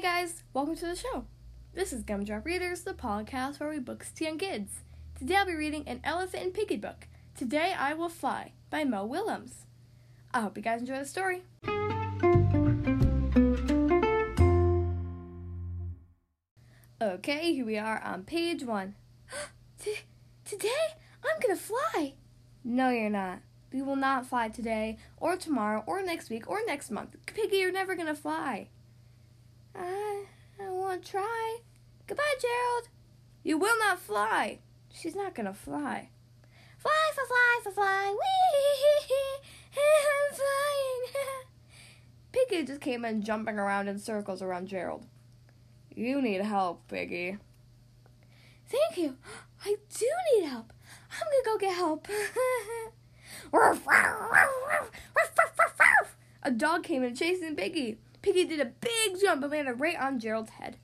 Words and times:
guys, 0.00 0.42
welcome 0.52 0.76
to 0.76 0.84
the 0.84 0.94
show. 0.94 1.24
This 1.72 1.90
is 1.90 2.02
Gumdrop 2.02 2.44
Readers, 2.44 2.82
the 2.82 2.92
podcast 2.92 3.58
where 3.58 3.70
we 3.70 3.78
books 3.78 4.12
to 4.12 4.24
young 4.24 4.36
kids. 4.36 4.70
Today 5.18 5.36
I'll 5.36 5.46
be 5.46 5.54
reading 5.54 5.88
an 5.88 6.00
Elephant 6.04 6.42
and 6.42 6.52
Piggie 6.52 6.78
book. 6.78 7.08
Today 7.34 7.72
I 7.72 7.94
Will 7.94 8.10
Fly 8.10 8.52
by 8.68 8.84
Mo 8.84 9.06
Willems. 9.06 9.64
I 10.34 10.42
hope 10.42 10.54
you 10.58 10.62
guys 10.62 10.80
enjoy 10.80 10.98
the 10.98 11.06
story. 11.06 11.44
Okay, 17.00 17.54
here 17.54 17.64
we 17.64 17.78
are 17.78 18.02
on 18.02 18.24
page 18.24 18.64
one. 18.64 18.96
T- 19.82 20.00
today 20.44 20.68
I'm 21.24 21.40
gonna 21.40 21.56
fly. 21.56 22.16
No, 22.62 22.90
you're 22.90 23.08
not. 23.08 23.38
We 23.72 23.80
will 23.80 23.96
not 23.96 24.26
fly 24.26 24.50
today, 24.50 24.98
or 25.16 25.36
tomorrow, 25.36 25.84
or 25.86 26.02
next 26.02 26.28
week, 26.28 26.50
or 26.50 26.60
next 26.66 26.90
month. 26.90 27.16
Piggie, 27.24 27.60
you're 27.60 27.72
never 27.72 27.94
gonna 27.94 28.14
fly. 28.14 28.68
Try. 31.04 31.58
Goodbye, 32.06 32.22
Gerald. 32.40 32.88
You 33.42 33.58
will 33.58 33.78
not 33.78 33.98
fly. 33.98 34.60
She's 34.92 35.14
not 35.14 35.34
gonna 35.34 35.54
fly. 35.54 36.10
Fly, 36.78 36.90
fly, 37.14 37.24
fly, 37.28 37.60
fly, 37.62 37.72
fly. 37.72 38.10
Wee! 38.10 39.08
I'm 39.78 40.34
flying. 40.34 41.26
Piggie 42.32 42.66
just 42.66 42.80
came 42.80 43.04
in 43.04 43.22
jumping 43.22 43.58
around 43.58 43.88
in 43.88 43.98
circles 43.98 44.42
around 44.42 44.68
Gerald. 44.68 45.06
You 45.94 46.20
need 46.20 46.40
help, 46.42 46.88
Piggie. 46.88 47.38
Thank 48.68 48.98
you. 48.98 49.16
I 49.64 49.76
do 49.96 50.06
need 50.34 50.46
help. 50.46 50.72
I'm 51.10 51.26
gonna 51.26 51.44
go 51.44 51.58
get 51.58 51.74
help. 51.74 52.08
A 56.42 56.50
dog 56.50 56.84
came 56.84 57.02
in 57.02 57.14
chasing 57.14 57.56
Piggie. 57.56 57.96
Piggie 58.22 58.48
did 58.48 58.60
a 58.60 58.66
big 58.66 59.20
jump 59.20 59.42
and 59.42 59.50
landed 59.50 59.80
right 59.80 59.98
on 59.98 60.20
Gerald's 60.20 60.50
head. 60.50 60.76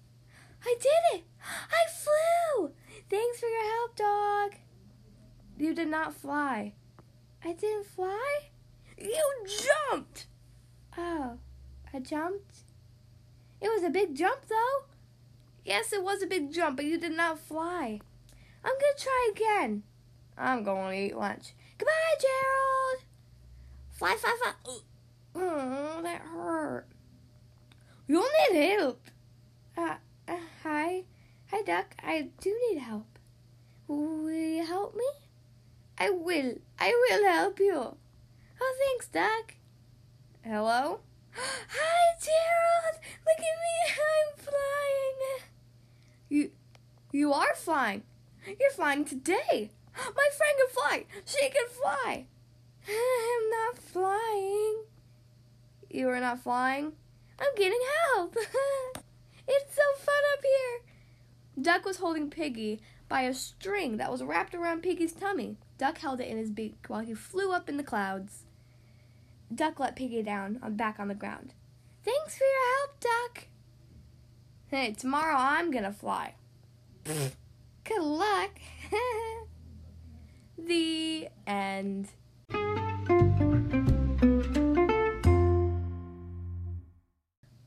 I 0.65 0.77
did 0.81 1.19
it! 1.19 1.25
I 1.43 1.91
flew! 1.91 2.73
Thanks 3.11 3.41
for 3.41 3.47
your 3.47 3.63
help, 3.63 3.97
dog. 3.97 4.55
You 5.59 5.75
did 5.75 5.89
not 5.89 6.15
fly. 6.15 6.75
I 7.45 7.53
didn't 7.53 7.87
fly? 7.87 8.51
You 8.99 9.25
jumped! 9.91 10.27
Oh, 10.97 11.39
I 11.93 11.99
jumped? 11.99 12.59
It 13.61 13.69
was 13.69 13.83
a 13.83 13.91
big 13.91 14.15
jump, 14.15 14.47
though. 14.49 14.85
Yes, 15.65 15.93
it 15.93 16.03
was 16.03 16.23
a 16.23 16.27
big 16.27 16.53
jump, 16.53 16.77
but 16.77 16.85
you 16.85 16.99
did 16.99 17.17
not 17.17 17.39
fly. 17.39 18.01
I'm 18.65 18.73
gonna 18.73 18.99
try 18.99 19.31
again. 19.35 19.83
I'm 20.37 20.65
going 20.65 20.91
to 20.91 21.07
eat 21.07 21.17
lunch. 21.17 21.55
Goodbye, 21.79 21.93
Gerald! 22.21 23.05
Fly, 23.91 24.17
fly, 24.19 24.37
fly. 24.43 24.79
Oh, 25.35 26.01
that 26.03 26.23
hurt. 26.23 26.87
You'll 28.07 28.29
need 28.51 28.79
help. 28.79 29.01
Hi, 31.63 31.77
Duck. 31.77 31.95
I 32.03 32.29
do 32.41 32.59
need 32.69 32.81
help. 32.81 33.07
Will 33.87 34.33
you 34.33 34.67
help 34.67 34.97
me? 34.97 35.05
I 35.97 36.11
will. 36.11 36.55
I 36.77 36.89
will 36.91 37.31
help 37.31 37.61
you. 37.61 37.97
Oh, 38.61 38.77
thanks, 38.85 39.07
Duck. 39.07 39.55
Hello? 40.43 41.01
Hi, 41.37 42.19
Gerald. 42.19 42.99
Look 43.25 43.39
at 43.39 43.57
me. 43.63 43.77
I'm 44.11 44.45
flying. 44.45 45.43
You, 46.29 46.51
you 47.13 47.33
are 47.33 47.55
flying. 47.55 48.03
You're 48.45 48.73
flying 48.73 49.05
today. 49.05 49.71
My 50.17 50.29
friend 50.37 50.55
can 50.59 50.69
fly. 50.69 51.05
She 51.25 51.49
can 51.49 51.69
fly. 51.69 52.27
I'm 52.89 53.51
not 53.51 53.79
flying. 53.79 54.83
You 55.89 56.09
are 56.09 56.19
not 56.19 56.43
flying? 56.43 56.95
I'm 57.39 57.55
getting 57.55 57.81
help. 58.15 58.35
it's 59.47 59.77
so 59.77 59.83
fun 60.05 60.23
up 60.35 60.43
here. 60.43 60.92
Duck 61.61 61.85
was 61.85 61.99
holding 61.99 62.31
Piggie 62.31 62.81
by 63.09 63.23
a 63.23 63.35
string 63.35 63.99
that 63.99 64.11
was 64.11 64.23
wrapped 64.23 64.55
around 64.55 64.83
Piggie's 64.83 65.13
tummy. 65.13 65.57
Duck 65.77 65.99
held 65.99 66.21
it 66.21 66.29
in 66.29 66.39
his 66.39 66.51
beak 66.51 66.85
while 66.89 67.01
he 67.01 67.15
flew 67.15 67.53
up 67.53 67.69
in 67.69 67.77
the 67.77 67.83
clouds. 67.83 68.45
Duck 69.55 69.79
let 69.79 69.97
Piggie 69.97 70.25
down 70.25 70.59
on 70.63 70.77
back 70.77 70.99
on 70.99 71.09
the 71.09 71.15
ground. 71.15 71.53
Thanks 72.05 72.39
for 72.39 72.45
your 72.45 72.79
help, 72.79 73.01
Duck. 73.01 73.45
Hey, 74.69 74.93
tomorrow 74.93 75.37
I'm 75.37 75.71
gonna 75.71 75.93
fly. 75.93 76.35
Good 77.05 78.03
luck. 78.03 78.59
the 80.59 81.29
end. 81.47 82.09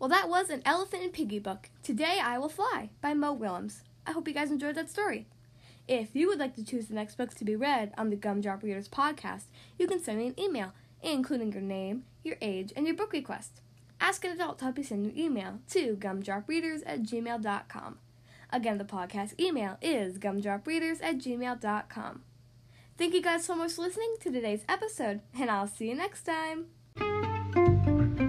Well, 0.06 0.22
that 0.22 0.30
was 0.30 0.52
an 0.52 0.62
Elephant 0.66 1.02
and 1.02 1.12
Piggie 1.12 1.42
book. 1.42 1.72
Today 1.82 2.20
I 2.24 2.38
Will 2.38 2.48
Fly 2.48 2.92
by 3.02 3.16
Mo 3.16 3.34
Willems. 3.34 3.82
I 4.06 4.12
hope 4.12 4.28
you 4.28 4.36
guys 4.36 4.52
enjoyed 4.52 4.76
that 4.76 4.92
story. 4.92 5.26
If 5.88 6.16
you 6.16 6.28
would 6.28 6.38
like 6.38 6.56
to 6.58 6.64
choose 6.64 6.86
the 6.86 6.94
next 6.94 7.16
books 7.16 7.34
to 7.34 7.44
be 7.44 7.56
read 7.56 7.92
on 7.98 8.12
the 8.12 8.16
Gumdrop 8.16 8.62
Readers 8.62 8.88
podcast, 8.88 9.46
you 9.80 9.88
can 9.88 10.00
send 10.00 10.20
me 10.20 10.28
an 10.28 10.40
email, 10.40 10.74
including 11.02 11.52
your 11.54 11.64
name, 11.64 12.04
your 12.24 12.36
age, 12.40 12.72
and 12.76 12.86
your 12.86 12.96
book 12.96 13.14
request. 13.14 13.62
Ask 14.00 14.24
an 14.24 14.30
adult 14.30 14.60
to 14.60 14.66
help 14.66 14.78
you 14.78 14.84
send 14.84 15.08
your 15.08 15.26
email 15.26 15.58
to 15.72 15.96
gumdropreaders 15.96 16.84
at 16.86 17.02
gmail.com. 17.02 17.98
Again, 18.52 18.78
the 18.78 18.86
podcast 18.86 19.40
email 19.40 19.80
is 19.82 20.20
gumdropreaders 20.20 21.02
at 21.02 21.18
gmail.com. 21.18 22.22
Thank 22.96 23.16
you 23.16 23.24
guys 23.24 23.44
so 23.44 23.56
much 23.56 23.74
for 23.74 23.82
listening 23.82 24.18
to 24.22 24.32
today's 24.32 24.66
episode, 24.70 25.22
and 25.36 25.50
I'll 25.50 25.66
see 25.66 25.90
you 25.90 25.96
next 25.96 26.28
time. 26.28 28.25